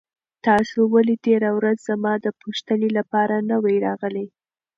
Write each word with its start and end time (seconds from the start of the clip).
تاسو 0.45 0.79
ولې 0.93 1.15
تېره 1.25 1.49
ورځ 1.57 1.77
زما 1.89 2.13
د 2.25 2.27
پوښتنې 2.41 2.89
لپاره 2.97 3.35
نه 3.49 3.55
وئ 3.63 3.77
راغلي؟ 3.87 4.25